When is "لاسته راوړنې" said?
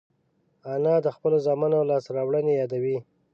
1.89-2.53